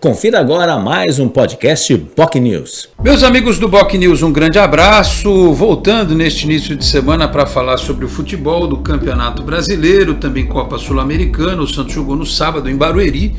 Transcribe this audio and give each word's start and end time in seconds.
Confira 0.00 0.38
agora 0.38 0.78
mais 0.78 1.18
um 1.18 1.28
podcast 1.28 1.92
Boc 2.16 2.36
News. 2.36 2.88
Meus 3.02 3.24
amigos 3.24 3.58
do 3.58 3.66
Boc 3.66 3.92
News, 3.94 4.22
um 4.22 4.30
grande 4.30 4.56
abraço. 4.56 5.52
Voltando 5.52 6.14
neste 6.14 6.44
início 6.44 6.76
de 6.76 6.84
semana 6.84 7.26
para 7.26 7.46
falar 7.46 7.78
sobre 7.78 8.04
o 8.04 8.08
futebol 8.08 8.68
do 8.68 8.76
Campeonato 8.76 9.42
Brasileiro, 9.42 10.14
também 10.14 10.46
Copa 10.46 10.78
Sul-Americana. 10.78 11.60
O 11.60 11.66
Santos 11.66 11.94
jogou 11.94 12.14
no 12.14 12.24
sábado 12.24 12.70
em 12.70 12.76
Barueri 12.76 13.34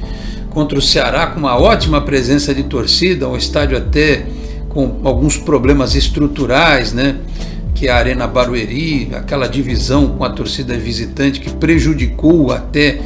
contra 0.49 0.77
o 0.77 0.81
Ceará 0.81 1.27
com 1.27 1.39
uma 1.39 1.57
ótima 1.57 2.01
presença 2.01 2.53
de 2.53 2.63
torcida, 2.63 3.29
um 3.29 3.37
estádio 3.37 3.77
até 3.77 4.25
com 4.67 4.99
alguns 5.05 5.37
problemas 5.37 5.95
estruturais, 5.95 6.91
né? 6.91 7.19
Que 7.73 7.87
é 7.87 7.91
a 7.91 7.95
Arena 7.95 8.27
Barueri, 8.27 9.11
aquela 9.13 9.47
divisão 9.47 10.09
com 10.09 10.25
a 10.25 10.29
torcida 10.29 10.77
visitante 10.77 11.39
que 11.39 11.53
prejudicou 11.53 12.51
até 12.51 12.99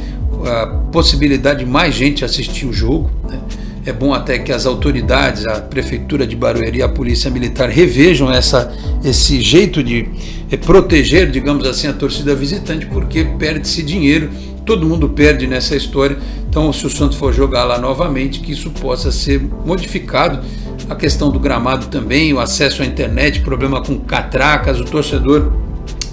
a 0.46 0.66
possibilidade 0.92 1.64
de 1.64 1.70
mais 1.70 1.94
gente 1.94 2.24
assistir 2.24 2.66
o 2.66 2.72
jogo. 2.72 3.10
Né? 3.28 3.40
É 3.86 3.92
bom 3.92 4.14
até 4.14 4.38
que 4.38 4.50
as 4.50 4.64
autoridades, 4.64 5.44
a 5.46 5.60
Prefeitura 5.60 6.26
de 6.26 6.34
Barueri 6.34 6.82
a 6.82 6.88
Polícia 6.88 7.30
Militar 7.30 7.68
revejam 7.68 8.32
essa, 8.32 8.72
esse 9.04 9.40
jeito 9.42 9.82
de 9.82 10.08
é, 10.50 10.56
proteger, 10.56 11.30
digamos 11.30 11.66
assim, 11.66 11.86
a 11.86 11.92
torcida 11.92 12.34
visitante, 12.34 12.86
porque 12.86 13.24
perde-se 13.38 13.82
dinheiro, 13.82 14.30
todo 14.64 14.86
mundo 14.86 15.10
perde 15.10 15.46
nessa 15.46 15.76
história. 15.76 16.16
Então, 16.48 16.72
se 16.72 16.86
o 16.86 16.90
Santos 16.90 17.18
for 17.18 17.32
jogar 17.32 17.64
lá 17.64 17.78
novamente, 17.78 18.40
que 18.40 18.52
isso 18.52 18.70
possa 18.70 19.12
ser 19.12 19.40
modificado. 19.66 20.40
A 20.88 20.94
questão 20.94 21.30
do 21.30 21.38
gramado 21.38 21.86
também, 21.86 22.32
o 22.32 22.40
acesso 22.40 22.82
à 22.82 22.86
internet, 22.86 23.40
problema 23.40 23.82
com 23.82 23.98
catracas, 23.98 24.80
o 24.80 24.84
torcedor 24.84 25.52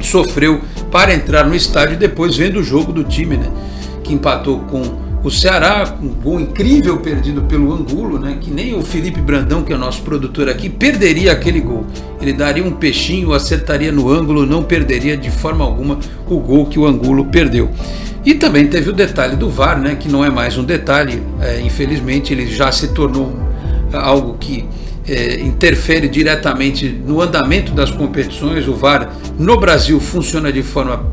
sofreu 0.01 0.61
para 0.91 1.13
entrar 1.13 1.45
no 1.45 1.55
estádio 1.55 1.93
e 1.93 1.97
depois 1.97 2.35
vendo 2.35 2.59
o 2.59 2.63
jogo 2.63 2.91
do 2.91 3.03
time, 3.03 3.37
né? 3.37 3.51
Que 4.03 4.13
empatou 4.13 4.59
com 4.61 4.81
o 5.23 5.29
Ceará, 5.29 5.95
um 6.01 6.09
gol 6.09 6.39
incrível 6.39 6.97
perdido 6.97 7.43
pelo 7.43 7.71
Angulo, 7.71 8.17
né? 8.17 8.37
que 8.41 8.49
nem 8.49 8.73
o 8.73 8.81
Felipe 8.81 9.21
Brandão, 9.21 9.61
que 9.61 9.71
é 9.71 9.75
o 9.75 9.79
nosso 9.79 10.01
produtor 10.01 10.49
aqui, 10.49 10.67
perderia 10.67 11.31
aquele 11.31 11.59
gol. 11.59 11.85
Ele 12.19 12.33
daria 12.33 12.63
um 12.63 12.71
peixinho, 12.71 13.31
acertaria 13.31 13.91
no 13.91 14.09
ângulo, 14.09 14.47
não 14.47 14.63
perderia 14.63 15.15
de 15.15 15.29
forma 15.29 15.63
alguma 15.63 15.99
o 16.27 16.39
gol 16.39 16.65
que 16.65 16.79
o 16.79 16.87
Angulo 16.87 17.25
perdeu. 17.25 17.69
E 18.25 18.33
também 18.33 18.67
teve 18.67 18.89
o 18.89 18.93
detalhe 18.93 19.35
do 19.35 19.49
VAR, 19.49 19.79
né? 19.79 19.95
que 19.95 20.09
não 20.09 20.25
é 20.25 20.29
mais 20.29 20.57
um 20.57 20.63
detalhe, 20.63 21.21
é, 21.39 21.61
infelizmente 21.61 22.33
ele 22.33 22.47
já 22.47 22.71
se 22.71 22.87
tornou 22.87 23.31
algo 23.93 24.37
que 24.39 24.65
é, 25.07 25.39
interfere 25.41 26.07
diretamente 26.07 26.87
no 26.87 27.21
andamento 27.21 27.73
das 27.73 27.91
competições. 27.91 28.67
O 28.67 28.73
VAR 28.73 29.13
no 29.37 29.59
Brasil 29.59 29.99
funciona 29.99 30.51
de 30.51 30.63
forma 30.63 31.05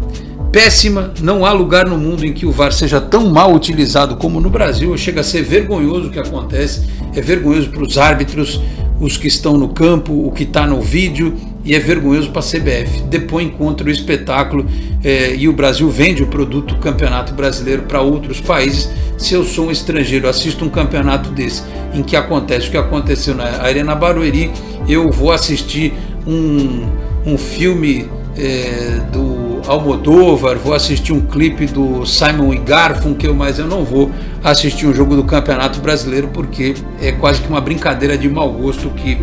péssima. 0.53 1.13
Não 1.21 1.45
há 1.45 1.53
lugar 1.53 1.87
no 1.87 1.99
mundo 1.99 2.25
em 2.25 2.33
que 2.33 2.47
o 2.47 2.53
VAR 2.53 2.73
seja 2.73 3.01
tão 3.01 3.31
mal 3.31 3.55
utilizado 3.55 4.17
como 4.17 4.41
no 4.41 4.51
Brasil. 4.51 4.97
Chega 4.97 5.21
a 5.21 5.25
ser 5.25 5.43
vergonhoso 5.43 6.09
o 6.09 6.11
que 6.11 6.19
acontece. 6.19 6.89
É 7.15 7.21
vergonhoso 7.21 7.71
para 7.71 7.83
os 7.83 7.99
árbitros, 7.99 8.61
os 9.01 9.17
que 9.17 9.29
estão 9.29 9.57
no 9.57 9.69
campo, 9.69 10.13
o 10.13 10.33
que 10.33 10.43
está 10.43 10.67
no 10.67 10.81
vídeo 10.81 11.35
e 11.65 11.75
é 11.75 11.79
vergonhoso 11.79 12.31
para 12.31 12.41
a 12.41 12.45
CBF. 12.45 13.03
Depõe 13.11 13.51
contra 13.51 13.87
o 13.87 13.91
espetáculo 13.91 14.67
é, 15.05 15.35
e 15.35 15.49
o 15.49 15.53
Brasil 15.53 15.89
vende 15.91 16.23
o 16.23 16.27
produto 16.27 16.77
Campeonato 16.77 17.35
Brasileiro 17.35 17.83
para 17.83 18.01
outros 18.01 18.41
países. 18.41 18.91
Se 19.19 19.35
eu 19.35 19.45
sou 19.45 19.67
um 19.67 19.71
estrangeiro, 19.71 20.29
assisto 20.29 20.65
um 20.65 20.69
campeonato 20.69 21.31
desse 21.31 21.63
em 21.93 22.03
que 22.03 22.17
acontece 22.17 22.69
o 22.69 22.71
que 22.71 22.77
aconteceu 22.77 23.35
na 23.35 23.45
Arena 23.63 23.95
Barueri, 23.95 24.51
eu 24.89 25.11
vou 25.11 25.33
assistir 25.33 25.93
um, 26.27 26.87
um 27.27 27.37
filme 27.37 28.09
é, 28.37 29.01
do 29.13 29.48
Almodóvar, 29.69 30.57
vou 30.57 30.73
assistir 30.73 31.13
um 31.13 31.21
clipe 31.21 31.67
do 31.67 32.07
Simon 32.07 32.55
e 32.55 32.59
Garfunkel, 32.59 33.35
mas 33.35 33.59
eu 33.59 33.67
não 33.67 33.85
vou 33.85 34.11
assistir 34.43 34.87
um 34.87 34.95
jogo 34.95 35.15
do 35.15 35.25
Campeonato 35.25 35.79
Brasileiro 35.81 36.29
porque 36.29 36.75
é 37.03 37.13
quase 37.13 37.43
que 37.43 37.49
uma 37.49 37.61
brincadeira 37.61 38.17
de 38.17 38.29
mau 38.31 38.51
gosto 38.51 38.89
que 38.91 39.19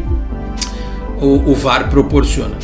o, 1.20 1.52
o 1.52 1.56
VAR 1.56 1.90
proporciona. 1.90 2.56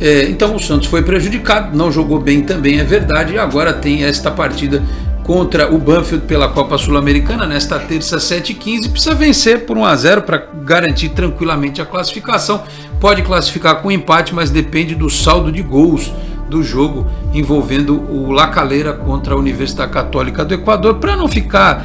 É, 0.00 0.24
então 0.24 0.54
o 0.54 0.58
Santos 0.58 0.88
foi 0.88 1.02
prejudicado, 1.02 1.76
não 1.76 1.92
jogou 1.92 2.18
bem 2.18 2.40
também, 2.40 2.80
é 2.80 2.84
verdade, 2.84 3.34
e 3.34 3.38
agora 3.38 3.74
tem 3.74 4.04
esta 4.04 4.30
partida 4.30 4.82
contra 5.28 5.70
o 5.70 5.76
Banfield 5.76 6.24
pela 6.24 6.48
Copa 6.48 6.78
Sul-Americana 6.78 7.46
nesta 7.46 7.78
terça 7.78 8.16
7h15. 8.16 8.90
Precisa 8.90 9.14
vencer 9.14 9.66
por 9.66 9.76
1 9.76 9.84
a 9.84 9.94
0 9.94 10.22
para 10.22 10.38
garantir 10.64 11.10
tranquilamente 11.10 11.82
a 11.82 11.84
classificação. 11.84 12.62
Pode 12.98 13.20
classificar 13.20 13.82
com 13.82 13.92
empate, 13.92 14.34
mas 14.34 14.48
depende 14.48 14.94
do 14.94 15.10
saldo 15.10 15.52
de 15.52 15.62
gols 15.62 16.10
do 16.48 16.62
jogo 16.62 17.06
envolvendo 17.34 18.00
o 18.10 18.30
Lacaleira 18.30 18.94
contra 18.94 19.34
a 19.34 19.36
Universidade 19.36 19.92
Católica 19.92 20.46
do 20.46 20.54
Equador. 20.54 20.94
Para 20.94 21.14
não 21.14 21.28
ficar 21.28 21.84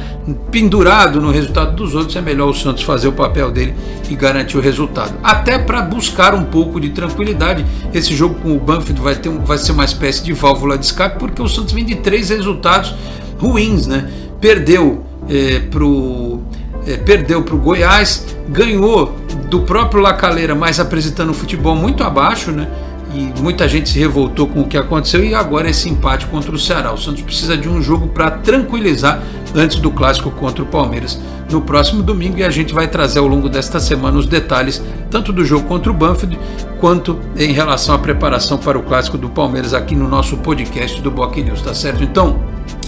pendurado 0.50 1.20
no 1.20 1.30
resultado 1.30 1.76
dos 1.76 1.94
outros, 1.94 2.16
é 2.16 2.22
melhor 2.22 2.48
o 2.48 2.54
Santos 2.54 2.82
fazer 2.82 3.08
o 3.08 3.12
papel 3.12 3.50
dele 3.50 3.74
e 4.08 4.16
garantir 4.16 4.56
o 4.56 4.60
resultado. 4.62 5.12
Até 5.22 5.58
para 5.58 5.82
buscar 5.82 6.34
um 6.34 6.44
pouco 6.44 6.80
de 6.80 6.88
tranquilidade, 6.88 7.62
esse 7.92 8.16
jogo 8.16 8.36
com 8.36 8.56
o 8.56 8.58
Banfield 8.58 9.02
vai, 9.02 9.16
ter 9.16 9.28
vai 9.28 9.58
ser 9.58 9.72
uma 9.72 9.84
espécie 9.84 10.24
de 10.24 10.32
válvula 10.32 10.78
de 10.78 10.86
escape, 10.86 11.18
porque 11.18 11.42
o 11.42 11.48
Santos 11.48 11.74
vem 11.74 11.84
de 11.84 11.96
três 11.96 12.30
resultados 12.30 12.94
ruins, 13.38 13.86
né? 13.86 14.10
Perdeu 14.40 15.04
é, 15.28 15.60
pro 15.70 16.40
é, 16.86 16.96
perdeu 16.96 17.42
para 17.42 17.54
o 17.54 17.58
Goiás, 17.58 18.26
ganhou 18.48 19.14
do 19.48 19.62
próprio 19.62 20.02
Lacaleira, 20.02 20.54
mas 20.54 20.78
apresentando 20.78 21.30
um 21.30 21.34
futebol 21.34 21.74
muito 21.74 22.02
abaixo, 22.02 22.50
né? 22.50 22.68
e 23.14 23.40
muita 23.40 23.68
gente 23.68 23.88
se 23.88 23.98
revoltou 23.98 24.48
com 24.48 24.62
o 24.62 24.66
que 24.66 24.76
aconteceu 24.76 25.24
e 25.24 25.34
agora 25.34 25.70
esse 25.70 25.88
empate 25.88 26.26
contra 26.26 26.50
o 26.50 26.58
Ceará. 26.58 26.92
O 26.92 26.98
Santos 26.98 27.22
precisa 27.22 27.56
de 27.56 27.68
um 27.68 27.80
jogo 27.80 28.08
para 28.08 28.30
tranquilizar 28.30 29.22
antes 29.54 29.78
do 29.78 29.90
clássico 29.90 30.30
contra 30.32 30.64
o 30.64 30.66
Palmeiras 30.66 31.20
no 31.50 31.60
próximo 31.60 32.02
domingo 32.02 32.38
e 32.38 32.42
a 32.42 32.50
gente 32.50 32.74
vai 32.74 32.88
trazer 32.88 33.20
ao 33.20 33.28
longo 33.28 33.48
desta 33.48 33.78
semana 33.78 34.18
os 34.18 34.26
detalhes 34.26 34.82
tanto 35.10 35.32
do 35.32 35.44
jogo 35.44 35.68
contra 35.68 35.90
o 35.90 35.94
Banfield 35.94 36.38
quanto 36.80 37.20
em 37.36 37.52
relação 37.52 37.94
à 37.94 37.98
preparação 37.98 38.58
para 38.58 38.76
o 38.76 38.82
clássico 38.82 39.16
do 39.16 39.28
Palmeiras 39.28 39.72
aqui 39.72 39.94
no 39.94 40.08
nosso 40.08 40.36
podcast 40.38 41.00
do 41.00 41.10
Boc 41.10 41.36
News, 41.36 41.62
tá 41.62 41.72
certo? 41.72 42.02
Então, 42.02 42.40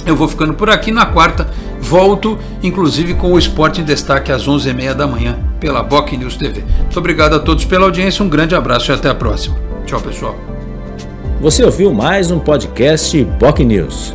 eu 0.07 0.17
vou 0.17 0.29
ficando 0.29 0.55
por 0.55 0.71
aqui. 0.71 0.91
Na 0.91 1.07
quarta, 1.07 1.49
volto, 1.81 2.39
inclusive 2.63 3.15
com 3.15 3.33
o 3.33 3.39
Esporte 3.39 3.81
em 3.81 3.85
Destaque 3.85 4.33
às 4.33 4.47
11h30 4.47 4.95
da 4.95 5.07
manhã 5.07 5.39
pela 5.61 5.83
Boc 5.83 6.13
News 6.13 6.37
TV. 6.37 6.65
Muito 6.81 6.99
obrigado 6.99 7.35
a 7.35 7.39
todos 7.39 7.65
pela 7.65 7.85
audiência, 7.85 8.25
um 8.25 8.29
grande 8.29 8.55
abraço 8.55 8.91
e 8.91 8.95
até 8.95 9.09
a 9.11 9.15
próxima. 9.15 9.57
Tchau, 9.85 10.01
pessoal. 10.01 10.37
Você 11.41 11.65
ouviu 11.65 11.93
mais 11.93 12.31
um 12.31 12.39
podcast 12.39 13.23
Boc 13.39 13.59
News. 13.59 14.15